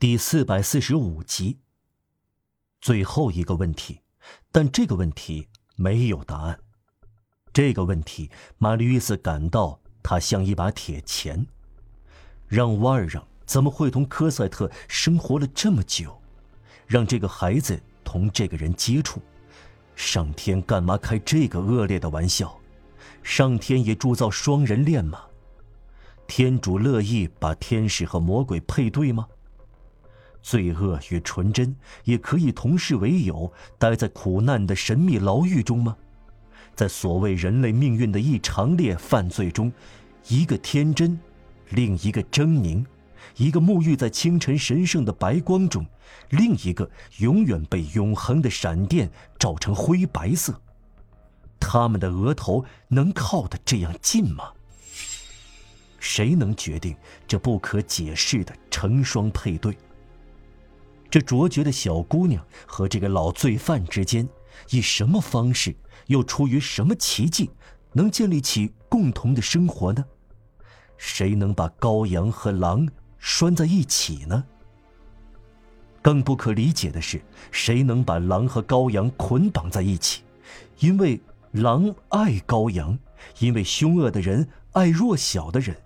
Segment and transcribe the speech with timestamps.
[0.00, 1.58] 第四百四十五集。
[2.80, 4.00] 最后一个问题，
[4.50, 6.58] 但这个问题没有答案。
[7.52, 11.46] 这个问题，玛丽·约斯感到它像一把铁钳。
[12.48, 16.18] 让瓦尔让怎么会同科赛特生活了这么久？
[16.86, 19.20] 让这个孩子同这个人接触？
[19.94, 22.58] 上天干嘛开这个恶劣的玩笑？
[23.22, 25.26] 上天也铸造双人恋吗？
[26.26, 29.28] 天主乐意把天使和魔鬼配对吗？
[30.42, 35.96] 罪恶与纯真也可以同视为友，待在苦难的神秘牢狱中吗？
[36.74, 39.70] 在所谓人类命运的一长列犯罪中，
[40.28, 41.18] 一个天真，
[41.70, 42.84] 另一个狰狞；
[43.36, 45.84] 一个沐浴在清晨神圣的白光中，
[46.30, 50.58] 另一个永远被永恒的闪电照成灰白色。
[51.58, 54.50] 他们的额头能靠得这样近吗？
[55.98, 56.96] 谁能决定
[57.28, 59.76] 这不可解释的成双配对？
[61.10, 64.28] 这卓绝的小姑娘和这个老罪犯之间，
[64.70, 65.74] 以什么方式，
[66.06, 67.50] 又出于什么奇迹，
[67.92, 70.04] 能建立起共同的生活呢？
[70.96, 74.44] 谁能把羔羊和狼拴在一起呢？
[76.00, 80.22] 更不可理解的是，谁能把狼和羔羊捆绑在一起？
[80.78, 81.20] 因为
[81.52, 82.96] 狼爱羔羊，
[83.40, 85.76] 因为凶恶的人爱弱小的人，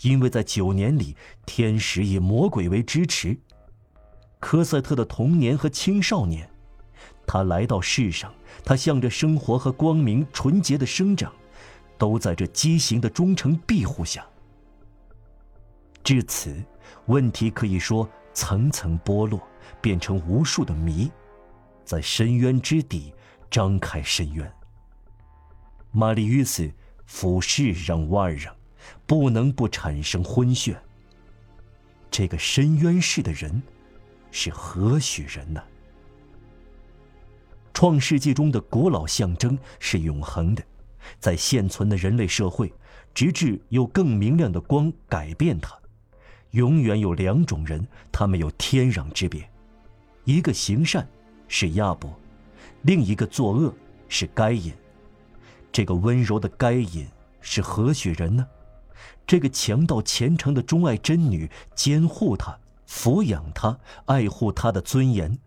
[0.00, 1.14] 因为在九年里，
[1.44, 3.38] 天使以魔鬼为支持。
[4.42, 6.50] 科赛特的童年和青少年，
[7.24, 11.32] 他来到世上，他向着生活和光明纯洁的生长，
[11.96, 14.26] 都在这畸形的忠诚庇护下。
[16.02, 16.60] 至此，
[17.06, 19.40] 问题可以说层层剥落，
[19.80, 21.08] 变成无数的谜，
[21.84, 23.14] 在深渊之底
[23.48, 24.52] 张开深渊。
[25.92, 26.68] 玛丽·约斯
[27.06, 28.52] 俯视让瓦尔让，
[29.06, 30.74] 不能不产生昏眩。
[32.10, 33.62] 这个深渊式的人。
[34.32, 35.62] 是何许人呢？
[37.74, 40.62] 创世纪中的古老象征是永恒的，
[41.20, 42.72] 在现存的人类社会，
[43.14, 45.78] 直至有更明亮的光改变它，
[46.52, 49.48] 永远有两种人，他们有天壤之别：
[50.24, 51.06] 一个行善，
[51.46, 52.10] 是亚伯；
[52.82, 53.74] 另一个作恶，
[54.08, 54.72] 是该隐。
[55.70, 57.06] 这个温柔的该隐
[57.40, 58.46] 是何许人呢？
[59.26, 62.56] 这个强盗虔诚的钟爱真女，监护他。
[62.92, 65.38] 抚养他，爱护他的尊严，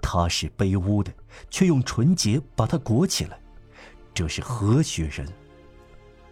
[0.00, 1.12] 他是卑污的，
[1.50, 3.38] 却用纯洁把他裹起来，
[4.14, 5.28] 这是何许人？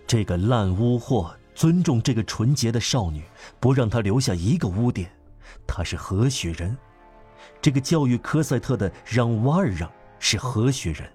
[0.06, 3.22] 这个烂污货尊重这个纯洁的少女，
[3.60, 5.12] 不让她留下一个污点，
[5.66, 6.74] 他是何许人？
[7.60, 11.12] 这个教育科赛特的让瓦尔让是何许人？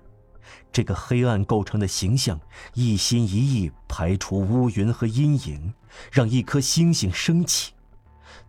[0.71, 2.39] 这个黑暗构成的形象，
[2.75, 5.73] 一心一意排除乌云和阴影，
[6.11, 7.73] 让一颗星星升起，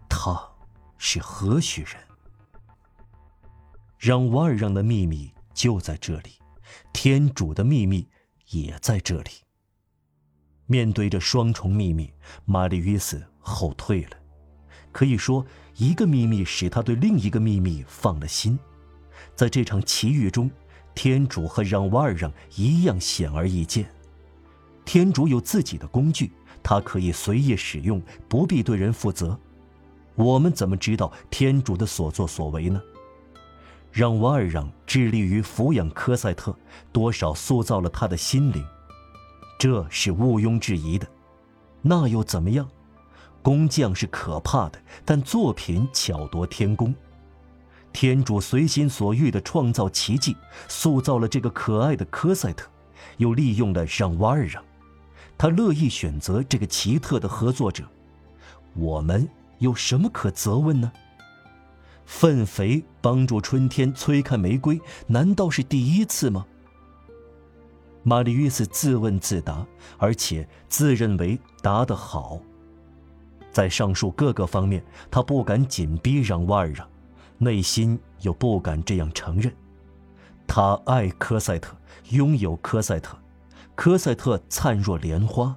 [0.07, 0.52] 他。
[1.05, 1.97] 是何许人？
[3.99, 6.31] 让瓦尔让的秘密就在这里，
[6.93, 8.07] 天主的秘密
[8.51, 9.31] 也在这里。
[10.67, 12.13] 面对着双重秘密，
[12.45, 14.11] 玛丽约斯后退了。
[14.93, 18.57] 可以说，一个秘密使他对另一个秘密放了心。
[19.35, 20.49] 在这场奇遇中，
[20.95, 23.93] 天主和让瓦尔让一样显而易见。
[24.85, 26.31] 天主有自己的工具，
[26.63, 29.37] 他可以随意使用，不必对人负责。
[30.23, 32.81] 我们怎么知道天主的所作所为呢？
[33.91, 36.57] 让瓦尔让致力于抚养科赛特，
[36.93, 38.65] 多少塑造了他的心灵，
[39.59, 41.07] 这是毋庸置疑的。
[41.83, 42.69] 那又怎么样？
[43.43, 46.95] 工匠是可怕的，但作品巧夺天工。
[47.93, 50.37] 天主随心所欲地创造奇迹，
[50.69, 52.71] 塑造了这个可爱的科赛特，
[53.17, 54.63] 又利用了让瓦尔让，
[55.37, 57.83] 他乐意选择这个奇特的合作者。
[58.75, 59.29] 我们。
[59.63, 60.91] 有什么可责问呢？
[62.05, 66.45] 粪肥帮助春天催开玫瑰，难道是第一次吗？
[68.03, 69.65] 玛丽·约瑟自问自答，
[69.99, 72.41] 而且自认为答得好。
[73.53, 76.89] 在上述各个方面，他不敢紧逼让瓦尔让，
[77.39, 79.55] 内心又不敢这样承认。
[80.45, 81.77] 他爱科赛特，
[82.09, 83.17] 拥有科赛特，
[83.77, 85.57] 科赛特灿若莲花，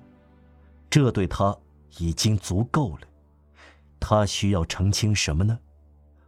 [0.91, 1.57] 这对他
[1.97, 2.99] 已经足够了。
[3.99, 5.59] 他需要澄清什么呢？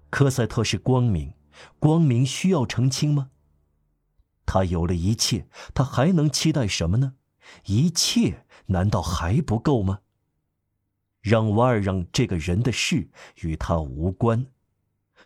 [0.09, 1.33] 科赛特是光明，
[1.79, 3.29] 光明需要澄清吗？
[4.45, 7.15] 他有了一切，他还能期待什么呢？
[7.65, 9.99] 一切难道还不够吗？
[11.21, 13.09] 让瓦尔让这个人的事
[13.41, 14.47] 与他无关，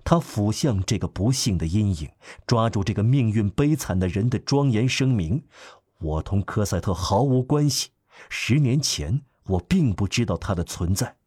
[0.04, 2.10] 他俯向这个不幸的阴影，
[2.48, 5.44] 抓住这个命运悲惨的人的庄严声明：
[6.00, 7.92] 我同科赛特毫无关系。
[8.30, 11.18] 十年前，我并不知道他的存在。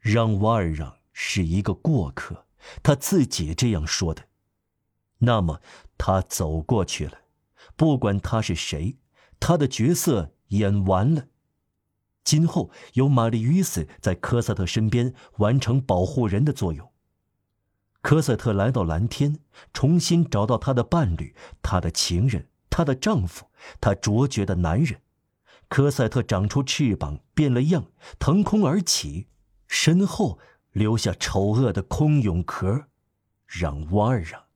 [0.00, 2.46] 让瓦尔让是一个过客，
[2.82, 4.24] 他自己这样说的。
[5.18, 5.60] 那么
[5.98, 7.18] 他走过去了，
[7.76, 8.96] 不管他是谁，
[9.38, 11.26] 他的角色演完了。
[12.24, 16.90] 今后由玛丽·约斯在科赛特身边完成保护人的作用。
[18.02, 19.40] 科赛特来到蓝天，
[19.74, 23.46] 重新找到他的伴侣，他的情人，他的丈夫，
[23.80, 25.02] 他卓绝的男人。
[25.68, 27.86] 科赛特长出翅膀，变了样，
[28.18, 29.26] 腾空而起，
[29.70, 30.38] 身后
[30.72, 32.86] 留下丑恶的空蛹壳，
[33.46, 34.49] 让弯儿啊！